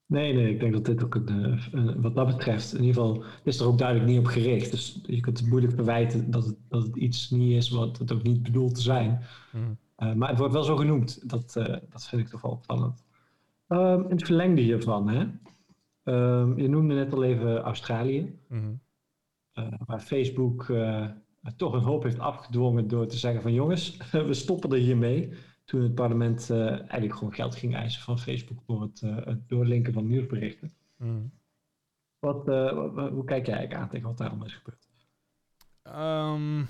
[0.06, 3.02] Nee, nee, ik denk dat dit ook een, eh, een, wat dat betreft, in ieder
[3.02, 4.70] geval, is er ook duidelijk niet op gericht.
[4.70, 8.12] Dus je kunt het moeilijk verwijten dat het, dat het iets niet is wat het
[8.12, 9.20] ook niet bedoeld te zijn.
[9.50, 9.78] Hmm.
[9.98, 11.30] Uh, maar het wordt wel zo genoemd.
[11.30, 13.04] Dat, uh, dat vind ik toch wel opvallend.
[13.68, 15.26] Um, in het verlengde hiervan, hè?
[16.04, 18.80] Um, je noemde net al even Australië, mm.
[19.86, 20.72] waar Facebook
[21.56, 25.32] toch een hoop heeft afgedwongen door te zeggen van jongens, we stoppen er hiermee
[25.66, 29.48] toen het parlement uh, eigenlijk gewoon geld ging eisen van Facebook voor het, uh, het
[29.48, 30.72] doorlinken van nieuwsberichten.
[30.96, 31.32] Mm.
[32.18, 32.70] Wat, uh,
[33.08, 34.88] hoe kijk jij eigenlijk aan tegen wat daarom is gebeurd?
[35.86, 36.66] Um,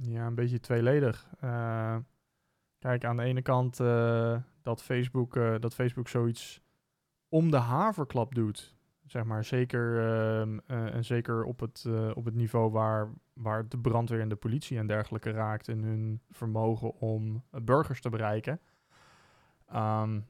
[0.00, 1.26] ja, een beetje tweeledig.
[2.78, 3.76] kijk, aan de ene kant
[4.62, 6.60] dat, Facebook, dat Facebook zoiets
[7.28, 8.75] om de haverklap doet
[9.06, 13.68] zeg maar, zeker, uh, uh, en zeker op het, uh, op het niveau waar, waar
[13.68, 18.60] de brandweer en de politie en dergelijke raakt in hun vermogen om burgers te bereiken.
[19.74, 20.26] Um,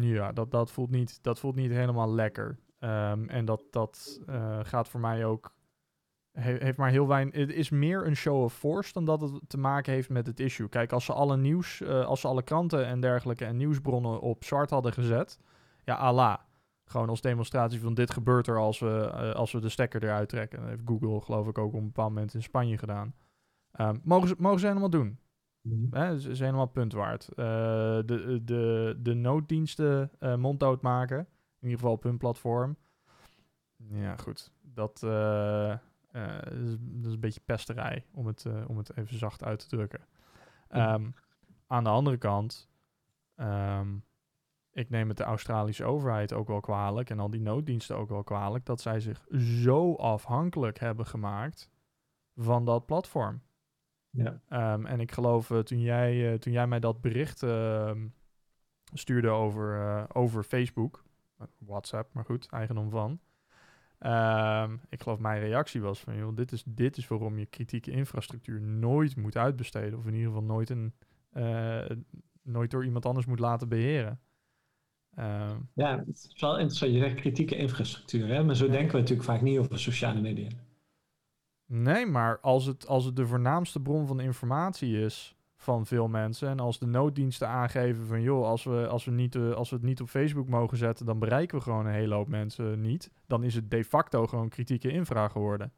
[0.00, 2.58] ja, dat, dat, voelt niet, dat voelt niet helemaal lekker.
[2.80, 4.20] Um, en dat, dat
[4.62, 5.54] gaat voor mij ook.
[6.32, 7.34] He, heeft maar heel weinig.
[7.34, 10.40] Het is meer een show of force dan dat het te maken heeft met het
[10.40, 10.68] issue.
[10.68, 14.70] Kijk, als ze alle nieuws, als ze alle kranten en dergelijke en nieuwsbronnen op zwart
[14.70, 15.38] hadden gezet.
[15.84, 16.36] Ja, Allah
[16.86, 20.28] gewoon als demonstratie van dit gebeurt er als we, uh, als we de stekker eruit
[20.28, 20.60] trekken.
[20.60, 23.14] Dat heeft Google geloof ik ook op een bepaald moment in Spanje gedaan.
[23.80, 25.18] Um, mogen, ze, mogen ze helemaal doen.
[25.60, 26.18] Mm -hmm.
[26.18, 27.28] ze is helemaal punt waard.
[27.30, 31.18] Uh, de, de, de nooddiensten uh, monddood maken.
[31.18, 32.76] In ieder geval op hun platform.
[33.76, 34.52] Ja, goed.
[34.60, 35.00] Dat, is,
[36.78, 40.00] dat is, een beetje pesterij, om het, om het even zacht uit te drukken.
[40.70, 41.14] Um,
[41.66, 42.68] aan de andere kant...
[43.36, 44.04] Um,
[44.76, 48.22] ik neem het de Australische overheid ook wel kwalijk en al die nooddiensten ook wel
[48.22, 51.70] kwalijk dat zij zich zo afhankelijk hebben gemaakt
[52.34, 53.42] van dat platform.
[54.10, 54.40] Ja.
[54.74, 57.90] Um, en ik geloof uh, toen, jij, uh, toen jij mij dat bericht uh,
[58.92, 61.04] stuurde over, uh, over Facebook,
[61.58, 63.20] WhatsApp, maar goed, eigendom van.
[64.00, 67.90] Um, ik geloof mijn reactie was van, joh, dit is, dit is waarom je kritieke
[67.90, 69.98] infrastructuur nooit moet uitbesteden.
[69.98, 70.94] Of in ieder geval nooit een
[72.42, 74.20] nooit door iemand anders moet laten beheren.
[75.16, 76.92] Ehm, ja, het is wel interessant.
[76.92, 78.44] Je zegt kritieke infrastructuur, hè?
[78.44, 80.48] maar zo denken we natuurlijk vaak niet over sociale media.
[81.66, 86.48] Nee, maar als het, als het de voornaamste bron van informatie is van veel mensen.
[86.48, 89.76] En als de nooddiensten aangeven van joh, als we, als we, niet, uh, als we
[89.76, 93.10] het niet op Facebook mogen zetten, dan bereiken we gewoon een hele hoop mensen niet.
[93.26, 95.72] Dan is het de facto gewoon kritieke infra geworden.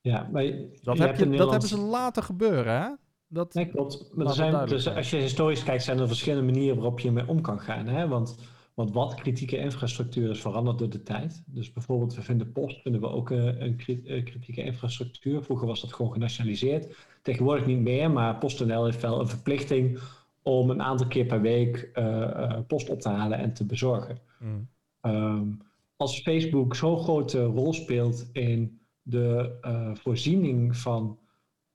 [0.00, 0.44] Ja, maar
[0.82, 2.88] dat, heb je, dat hebben ze laten gebeuren, hè?
[3.28, 4.10] Dat, nee, klopt.
[4.14, 7.28] Maar er zijn, dus als je historisch kijkt, zijn er verschillende manieren waarop je mee
[7.28, 7.86] om kan gaan.
[7.86, 8.08] Hè?
[8.08, 8.38] Want,
[8.74, 11.42] want wat kritieke infrastructuur is veranderd door de tijd.
[11.46, 15.42] Dus bijvoorbeeld, we vinden post vinden we ook uh, een eh, kritieke infrastructuur.
[15.42, 16.96] Vroeger was dat gewoon genationaliseerd.
[17.22, 19.98] Tegenwoordig niet meer, maar PostNL heeft wel een verplichting
[20.42, 24.18] om een aantal keer per week uh, post op te halen en te bezorgen.
[24.38, 24.68] Mm.
[25.02, 25.60] Um,
[25.96, 31.18] als Facebook zo'n grote rol speelt in de voorziening van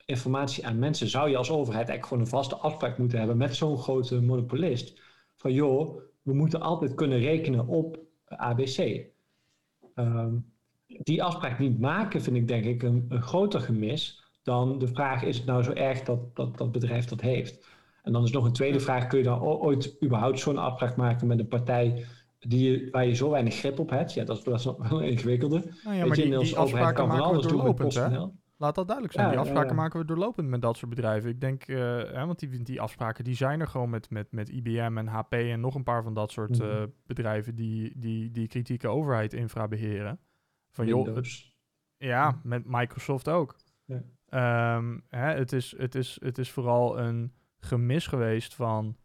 [0.05, 3.55] informatie aan mensen, zou je als overheid eigenlijk gewoon een vaste afspraak moeten hebben met
[3.55, 5.01] zo'n grote monopolist.
[5.35, 9.05] Van joh, we moeten altijd kunnen rekenen op ABC.
[9.95, 10.35] Ehm,
[10.87, 15.23] die afspraak niet maken vind ik denk ik een, een, groter gemis dan de vraag
[15.23, 17.65] is het nou zo erg dat dat, dat bedrijf dat heeft.
[18.03, 21.27] En dan is nog een tweede vraag, kun je dan ooit überhaupt zo'n afspraak maken
[21.27, 22.05] met een partij
[22.39, 24.13] die, waar je zo weinig grip op hebt?
[24.13, 25.63] Ja, dat is, wel ingewikkelder.
[25.83, 28.25] Nou ja, maar die, die afspraken maken we doorlopend, hè?
[28.63, 29.29] Laat dat duidelijk zijn.
[29.29, 31.29] die afspraken maken we doorlopend met dat soort bedrijven.
[31.29, 34.49] Ik denk, uh, hè, want die, die afspraken die zijn er gewoon met, met, met
[34.49, 36.69] IBM en HP en nog een paar van dat soort mhm.
[36.69, 40.19] eh, bedrijven die, die, die kritieke overheid infra beheren.
[40.69, 41.55] Van Windows.
[41.97, 43.55] joh, ja, met Microsoft ook.
[43.85, 44.01] Ja.
[44.29, 48.95] Ehm, hè, het, is, het, is, het is vooral een gemis geweest van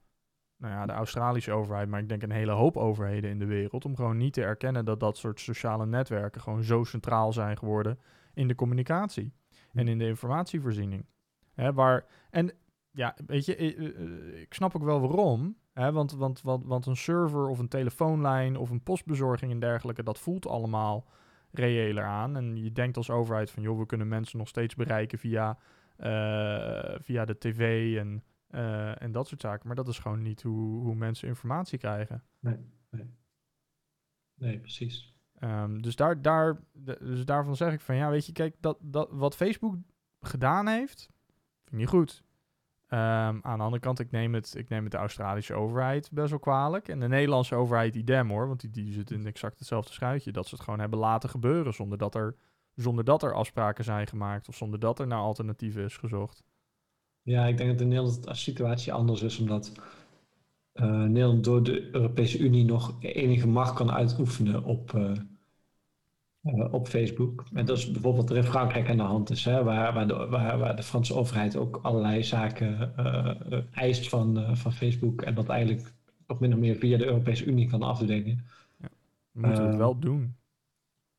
[0.56, 3.84] nou ja, de Australische overheid, maar ik denk een hele hoop overheden in de wereld,
[3.84, 7.98] om gewoon niet te erkennen dat dat soort sociale netwerken gewoon zo centraal zijn geworden
[8.34, 9.36] in de communicatie
[9.72, 11.06] en in de informatievoorziening.
[11.54, 12.52] Hè, waar, en
[12.90, 15.56] ja, weet je, ik, eh, eh, ik snap ook wel waarom.
[15.72, 20.02] Hè, want, want, want, want een server of een telefoonlijn of een postbezorging en dergelijke,
[20.02, 21.06] dat voelt allemaal
[21.50, 22.36] reëler aan.
[22.36, 25.58] En je denkt als overheid van, joh, we kunnen mensen nog steeds bereiken via,
[27.00, 28.24] via de tv en,
[28.98, 29.66] en dat soort zaken.
[29.66, 32.22] Maar dat is gewoon niet hoe, hoe mensen informatie krijgen.
[32.40, 32.58] Nee,
[32.90, 33.14] nee.
[34.34, 35.17] Nee, precies.
[35.40, 36.60] Um, dus, daar, daar,
[37.00, 39.74] dus daarvan zeg ik van ja, weet je, kijk, dat, dat, wat Facebook
[40.20, 41.10] gedaan heeft,
[41.64, 42.22] vind ik niet goed.
[42.90, 42.98] Um,
[43.42, 46.38] aan de andere kant, ik neem, het, ik neem het de Australische overheid best wel
[46.38, 46.88] kwalijk.
[46.88, 50.32] En de Nederlandse overheid idem hoor, want die, die zit in exact hetzelfde schuitje.
[50.32, 52.36] Dat ze het gewoon hebben laten gebeuren zonder dat er,
[52.74, 56.42] zonder dat er afspraken zijn gemaakt of zonder dat er naar alternatieven is gezocht.
[57.22, 59.72] Ja, ik denk dat de situatie anders is, omdat
[60.80, 65.12] uh, Nederland door de Europese Unie nog enige macht kan uitoefenen op, uh,
[66.42, 67.44] uh, op Facebook.
[67.52, 70.26] En dat is bijvoorbeeld er in Frankrijk aan de hand is, hè, waar, waar, de,
[70.26, 72.96] waar, waar de Franse overheid ook allerlei zaken
[73.72, 75.92] eist van, van Facebook en dat eigenlijk
[76.26, 78.44] nog min of meer via de Europese Unie kan afdwingen.
[78.80, 78.88] Ja,
[79.32, 80.36] we moeten het wel doen.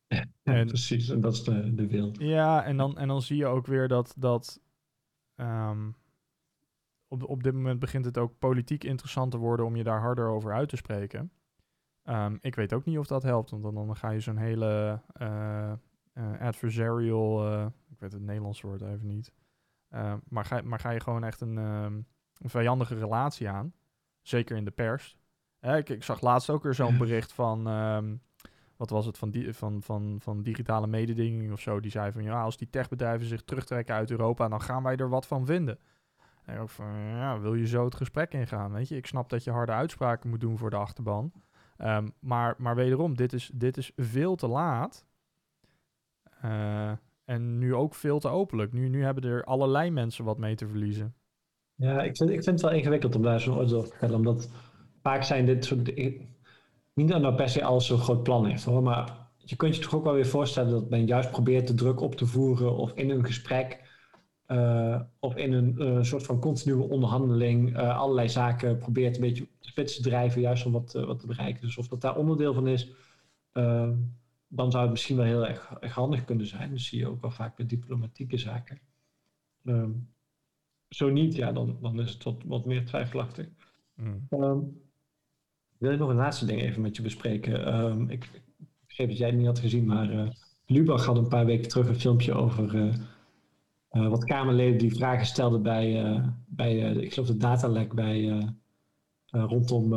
[0.06, 2.12] Ja, en, precies, en dat is de, de wil.
[2.18, 4.60] Ja, en dan, en dan zie je ook weer dat, dat
[5.36, 5.94] um,
[7.10, 10.28] op, op dit moment begint het ook politiek interessant te worden om je daar harder
[10.28, 11.32] over uit te spreken.
[12.04, 15.00] Um, ik weet ook niet of dat helpt, want dan, dan ga je zo'n hele
[15.20, 15.72] uh,
[16.14, 19.32] uh, adversarial, uh, ik weet het Nederlands woord even niet,
[19.88, 22.06] ehm, maar, ga, maar ga je gewoon echt een, um,
[22.38, 23.72] een vijandige relatie aan,
[24.22, 25.16] zeker in de pers.
[25.60, 27.62] ik, ik, zag laatst ook weer zo'n bericht van,
[28.76, 32.22] wat was het, van, die, van, van, van digitale mededinging of zo, die zei van
[32.22, 35.78] ja, als die techbedrijven zich terugtrekken uit Europa, dan gaan wij er wat van vinden.
[37.16, 38.72] Ja, wil je zo het gesprek ingaan?
[38.72, 41.32] Weet je, ik snap dat je harde uitspraken moet doen voor de achterban.
[41.76, 45.06] Ehm, maar, maar wederom, dit is, dit is veel te laat.
[46.44, 46.92] Uh,
[47.24, 48.72] en nu ook veel te openlijk.
[48.72, 51.14] Nu, nu hebben er allerlei mensen wat mee te verliezen.
[51.74, 54.16] Ja, ik vind, ik vind het wel ingewikkeld om daar zo'n oordeel over te vertellen.
[54.16, 54.50] Omdat
[55.02, 55.94] vaak zijn dit soort...
[56.94, 58.82] Niet dat nou per se alles zo'n groot plan heeft hoor.
[58.82, 62.00] Maar je kunt je toch ook wel weer voorstellen dat men juist probeert de druk
[62.00, 62.76] op te voeren.
[62.76, 63.89] Of in een gesprek
[64.50, 69.42] uh, of in een uh, soort van continue onderhandeling uh, allerlei zaken probeert een beetje
[69.42, 71.62] op de spits te drijven, juist om wat, wat te bereiken.
[71.62, 72.92] Dus of dat daar onderdeel van is,
[74.48, 76.70] dan zou het misschien wel heel erg, erg, handig kunnen zijn.
[76.70, 78.78] Dat zie je ook wel vaak met diplomatieke zaken.
[79.64, 80.08] Um,
[80.88, 83.46] zo niet, ja, dan, dan is het wat, wat meer twijfelachtig.
[83.94, 84.26] Mm.
[84.30, 84.80] Um,
[85.78, 87.74] wil ik nog een laatste ding even met je bespreken?
[87.74, 88.28] Um, ik,
[88.86, 90.36] ik dat jij het niet had gezien, maar
[90.66, 92.92] Lubach had een paar weken terug een filmpje over
[93.92, 98.48] uh, wat Kamerleden die vragen stelden bij, uh, bij uh, ik geloof de datalek bij,
[99.30, 99.92] rondom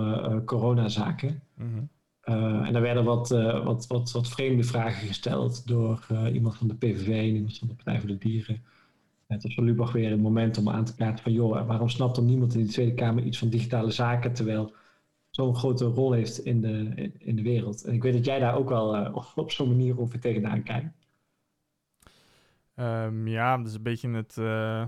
[0.46, 1.42] coronazaken.
[1.56, 1.92] Mm
[2.24, 3.30] en daar werden wat,
[3.64, 7.74] wat, wat, wat vreemde vragen gesteld door iemand van de PVV en iemand van de
[7.74, 8.64] Partij voor de Dieren.
[9.28, 12.18] Het is voor Lubach weer een moment om aan te kaarten van, joh, waarom snapt
[12.18, 14.74] er niemand in de Tweede Kamer iets van digitale zaken, terwijl
[15.30, 17.84] zo'n grote rol heeft in de, in de wereld.
[17.84, 21.03] En ik weet dat jij daar ook wel uh, op zo'n manier over tegenaan kijkt.
[22.76, 24.38] Um, ja, dat is een beetje het.
[24.38, 24.86] Uh,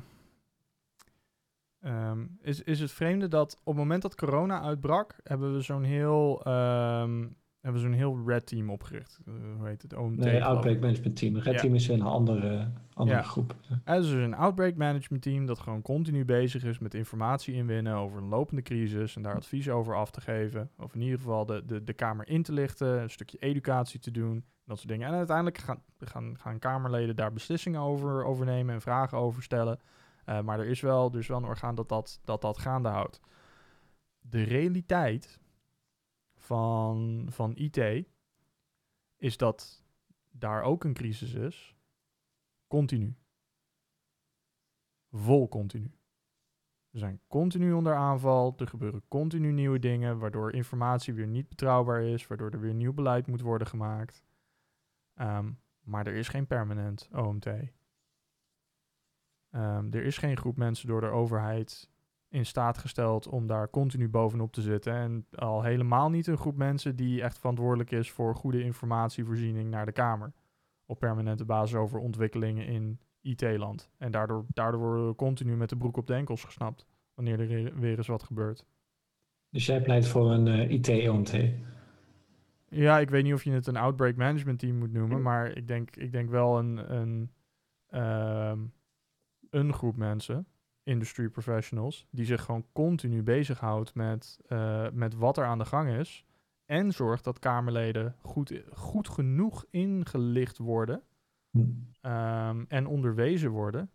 [1.82, 5.84] um, is, is het vreemde dat op het moment dat corona uitbrak, hebben we zo'n
[5.84, 6.48] heel.
[6.48, 9.20] Um, hebben we zo'n heel red team opgericht.
[9.28, 9.94] Uh, hoe heet het?
[9.94, 10.18] OMT.
[10.18, 11.38] Nee, Outbreak Management Team.
[11.38, 13.24] Red team is een andere, andere ja.
[13.24, 13.56] groep.
[13.86, 13.98] Ja.
[13.98, 18.28] dus een Outbreak Management Team dat gewoon continu bezig is met informatie inwinnen over een
[18.28, 20.70] lopende crisis en daar advies over af te geven.
[20.78, 24.12] Of in ieder geval de, de, de Kamer in te lichten, een stukje educatie te
[24.12, 25.08] doen, dat soort dingen.
[25.08, 29.80] En uiteindelijk gaan, gaan, gaan Kamerleden daar beslissingen over overnemen en vragen over stellen.
[30.26, 33.20] Uh, maar er is wel, dus wel een orgaan dat dat, dat dat gaande houdt.
[34.20, 35.40] De realiteit
[36.46, 38.08] van, van IT
[39.16, 39.84] is dat
[40.32, 41.76] daar ook een crisis is.
[42.68, 43.16] Continu.
[45.12, 45.92] Vol continu.
[46.90, 48.54] We zijn continu onder aanval.
[48.58, 52.94] Er gebeuren continu nieuwe dingen, waardoor informatie weer niet betrouwbaar is, waardoor er weer nieuw
[52.94, 54.24] beleid moet worden gemaakt.
[55.16, 57.46] Um, maar er is geen permanent OMT.
[57.46, 57.54] Um,
[59.94, 61.90] er is geen groep mensen door de overheid
[62.36, 64.94] in staat gesteld om daar continu bovenop te zitten.
[64.94, 69.86] En al helemaal niet een groep mensen die echt verantwoordelijk is voor goede informatievoorziening naar
[69.86, 70.34] de Kamer.
[70.86, 73.90] Op permanente basis over ontwikkelingen in IT-land.
[73.98, 76.86] En daardoor, daardoor worden we continu met de broek op de enkels gesnapt.
[77.14, 78.66] Wanneer er weer eens wat gebeurt.
[79.50, 81.34] Dus jij pleit voor een uh, IT-OMT?
[82.70, 85.22] Ja, ik weet niet of je het een outbreak management team moet noemen.
[85.22, 87.32] Maar ik denk, ik denk wel een, een,
[87.90, 88.54] uh,
[89.50, 90.48] een groep mensen
[90.86, 95.90] industry professionals, die zich gewoon continu bezighoudt met, uh, met wat er aan de gang
[95.90, 96.26] is.
[96.66, 101.04] En zorgt dat Kamerleden goed, goed genoeg ingelicht worden
[102.02, 103.90] um, en onderwezen worden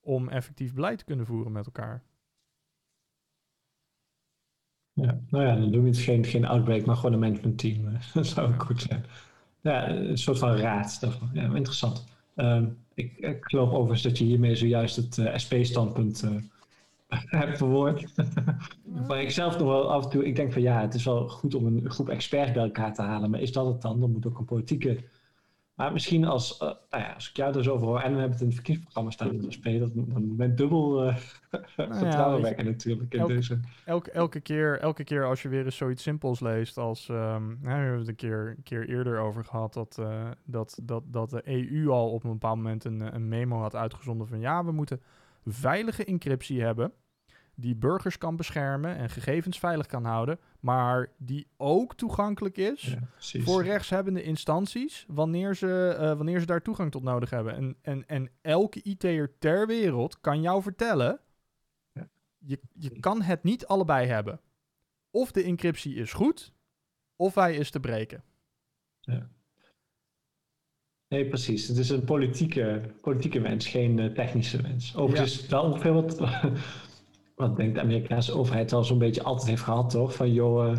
[0.00, 2.02] om effectief beleid te kunnen voeren met elkaar.
[4.92, 7.98] Ja, nou ja, dan doen we het geen, geen outbreak, maar gewoon een management team.
[8.14, 9.04] dat zou ook goed zijn.
[9.60, 11.30] Ja, een soort van raad daarvan.
[11.32, 12.15] Ja, interessant.
[12.36, 16.30] Um, ik, ik, geloof overigens dat je hiermee zojuist het uh, SP-standpunt uh,
[17.40, 18.14] hebt verwoord.
[18.84, 21.28] Waar ik zelf nog wel af en toe, ik denk van ja, het is wel
[21.28, 24.00] goed om een groep experts bij elkaar te halen, maar is dat het dan?
[24.00, 24.98] Dan moet ook een politieke.
[25.76, 28.18] Maar misschien als, uh, nou ja, als ik jou er zo over hoor, en we
[28.18, 31.00] hebben het in het verkiezingsprogramma staan in de SP, dat, dan ben dubbel
[31.76, 33.60] nou vertrouwen wekken natuurlijk in elke, deze.
[33.84, 37.70] Elke, elke, keer, elke keer als je weer eens zoiets simpels leest als, um, we
[37.70, 41.42] hebben het een keer, een keer eerder over gehad, dat, uh, dat, dat, dat de
[41.44, 45.00] EU al op een bepaald moment een, een memo had uitgezonden van ja, we moeten
[45.44, 46.92] veilige encryptie hebben,
[47.58, 53.42] die burgers kan beschermen en gegevens veilig kan houden, maar die ook toegankelijk is ja,
[53.42, 57.54] voor rechtshebbende instanties wanneer ze, uh, wanneer ze daar toegang tot nodig hebben.
[57.54, 61.20] En, en, en elke IT'er ter wereld kan jou vertellen,
[61.92, 62.08] ja.
[62.38, 64.40] je, je kan het niet allebei hebben.
[65.10, 66.52] Of de encryptie is goed,
[67.16, 68.22] of hij is te breken.
[69.00, 69.28] Ja.
[71.08, 71.68] Nee, precies.
[71.68, 74.96] Het is een politieke, politieke wens, geen uh, technische wens.
[74.96, 75.48] Overigens ja.
[75.48, 76.20] wel ongeveer wat,
[77.36, 80.14] wat denkt de Amerikaanse overheid al zo'n beetje altijd heeft gehad, toch?
[80.14, 80.76] Van joh,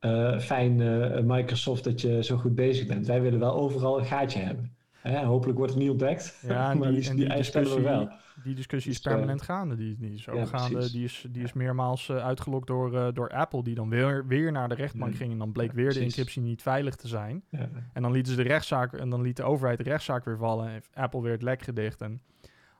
[0.00, 3.06] uh, fijn uh, Microsoft dat je zo goed bezig bent.
[3.06, 4.76] Wij willen wel overal een gaatje hebben.
[4.90, 5.24] Hè?
[5.24, 6.42] Hopelijk wordt het niet ontdekt.
[6.46, 8.10] Ja, die, maar die, die, die discussie, we wel.
[8.44, 9.76] Die discussie is dus, permanent gaande.
[9.76, 10.90] Die, die is ook ja, gaande.
[10.90, 14.68] Die is, die is meermaals uh, uitgelokt door, door Apple, die dan weer, weer naar
[14.68, 15.32] de rechtbank ging.
[15.32, 16.00] En dan bleek ja, weer precies.
[16.00, 17.44] de encryptie niet veilig te zijn.
[17.48, 17.68] Ja.
[17.92, 20.68] En dan lieten ze de rechtszaak en dan liet de overheid de rechtszaak weer vallen.
[20.68, 22.00] En Apple weer het lek gedicht.
[22.00, 22.22] En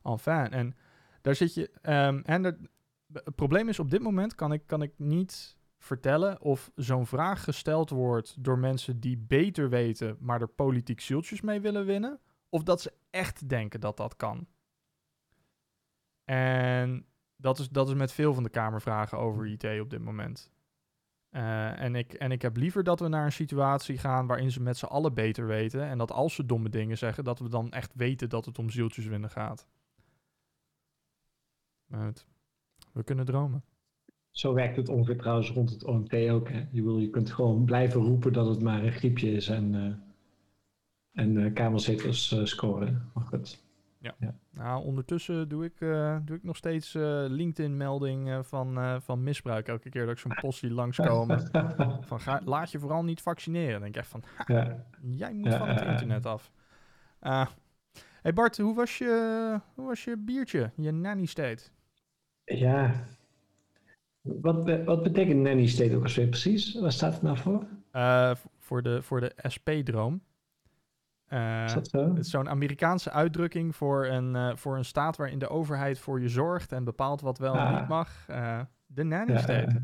[0.02, 0.50] enfin.
[0.50, 0.74] En
[1.20, 1.70] daar zit je.
[1.82, 2.56] Um, en er,
[3.12, 7.44] het probleem is op dit moment kan ik, kan ik niet vertellen of zo'n vraag
[7.44, 12.20] gesteld wordt door mensen die beter weten, maar er politiek zieltjes mee willen winnen.
[12.48, 14.46] Of dat ze echt denken dat dat kan.
[16.24, 20.50] En dat is, dat is met veel van de Kamervragen over IT op dit moment.
[21.30, 24.62] Uh, en, ik, en ik heb liever dat we naar een situatie gaan waarin ze
[24.62, 25.82] met z'n allen beter weten.
[25.82, 28.70] En dat als ze domme dingen zeggen, dat we dan echt weten dat het om
[28.70, 29.66] zieltjes winnen gaat.
[31.88, 32.26] Het,
[32.92, 33.64] we kunnen dromen.
[34.32, 36.48] Zo werkt het ongeveer trouwens rond het OMT ook.
[36.48, 36.66] Hè?
[36.70, 39.94] Je, wil, je kunt gewoon blijven roepen dat het maar een griepje is en, uh,
[41.12, 43.10] en uh, kamerzetels uh, scoren.
[43.14, 43.62] Maar goed.
[43.98, 44.14] Ja.
[44.18, 44.34] ja.
[44.50, 45.78] Nou, ondertussen doe ik,
[46.24, 46.92] doe ik nog steeds
[47.28, 49.68] LinkedIn-melding van, van misbruik.
[49.68, 51.50] Elke keer dat ik zo'n post zie langskomen.
[52.00, 53.72] van ga, laat je vooral niet vaccineren.
[53.72, 54.84] Dan denk ik echt van, ha, ja.
[55.00, 56.52] jij moet van het internet af.
[58.22, 61.62] hey Bart, hoe was, je, hoe was je biertje, je nanny state?
[62.44, 62.94] Ja.
[64.20, 66.74] Wat, wat betekent nanny state ook alweer precies?
[66.80, 67.66] Waar staat het nou voor?
[67.92, 70.20] Uh, voor de, voor de SP-droom.
[71.26, 72.08] Eh, Is dat zo?
[72.08, 76.20] het is zo'n Amerikaanse uitdrukking voor een, eh, voor een staat waarin de overheid voor
[76.20, 77.78] je zorgt en bepaalt wat wel en Ah.
[77.80, 78.24] niet mag.
[78.28, 79.52] Eh, de nanny state.
[79.66, 79.76] eh,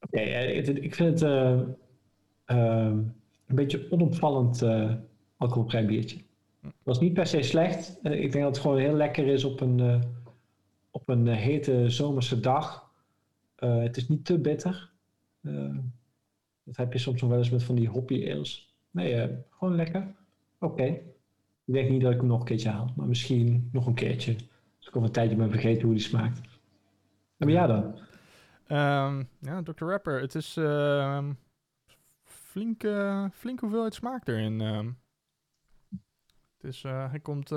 [0.00, 1.52] Oké, eh, ik vind het eh,
[2.44, 2.92] eh,
[3.46, 4.92] een beetje onopvallend eh
[5.36, 6.16] alcoholvrij biertje.
[6.60, 7.98] Het was niet per se slecht.
[8.02, 10.00] Eh, ik denk dat het gewoon heel lekker is op een, eh,
[11.08, 12.92] een eh, hete zomerse dag.
[13.54, 14.90] Eh, het is niet te bitter.
[15.40, 15.76] Eh,
[16.64, 18.74] dat heb je soms nog wel eens met van die hoppy ales.
[18.90, 20.14] Nee, gewoon lekker.
[20.58, 20.84] Oké.
[21.64, 24.32] Ik denk niet dat ik hem nog een keertje haal, maar misschien nog een keertje.
[24.78, 26.40] Als ik over een tijdje ben vergeten hoe die smaakt.
[27.36, 27.98] En bij jou dan?
[28.66, 29.84] Ehm, ja, Dr.
[29.84, 31.32] Rapper, het is ehm
[32.24, 34.60] flinke, flinke hoeveelheid smaak erin.
[34.60, 34.90] ehm.
[36.56, 37.50] het is, hij komt,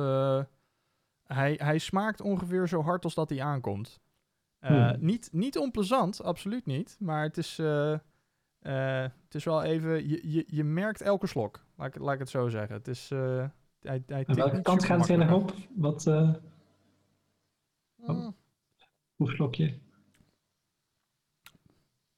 [1.33, 3.99] hij, hij smaakt ongeveer zo hard als dat hij aankomt.
[4.59, 5.05] Eh, Hmm.
[5.05, 7.93] niet, niet onplezant, absoluut niet, maar het is, eh,
[8.59, 12.19] eh, het is wel even, je, je, je merkt elke slok, laat ik, laat ik
[12.19, 12.75] het zo zeggen.
[12.75, 15.53] Het is, hij, hij Aan welke kant gaat het heel op?
[15.75, 16.05] Wat.
[17.95, 18.35] Mm.
[19.15, 19.79] hoe slokje?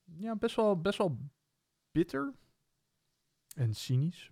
[0.03, 1.17] Ja, best wel, best wel
[1.91, 2.33] bitter.
[3.55, 4.31] En cynisch.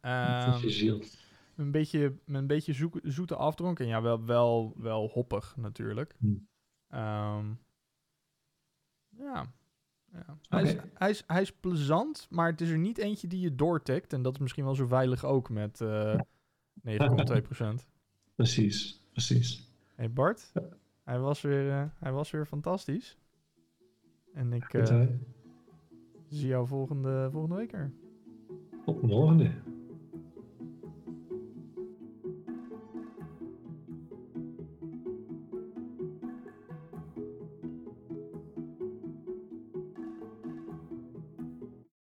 [0.00, 0.60] Dat
[1.56, 3.80] een beetje, met een beetje zoek- zoete afdronk.
[3.80, 6.14] En ja, wel, wel, wel hoppig natuurlijk.
[6.18, 6.48] Hmm.
[6.88, 7.46] Ehm,
[9.08, 9.52] ja.
[10.12, 10.38] ja.
[10.48, 13.54] Hij, is, hij, is, hij is plezant, maar het is er niet eentje die je
[13.54, 14.12] doortikt.
[14.12, 16.20] En dat is misschien wel zo veilig ook met eh
[16.88, 16.94] 9,2%.
[18.34, 19.70] Precies, precies.
[19.94, 20.52] hey Bart,
[21.02, 23.18] hij was, weer, eh, hij was weer fantastisch.
[24.34, 25.06] En ik eh,
[26.28, 27.92] zie jou volgende, volgende week er.
[28.84, 29.50] Tot volgende.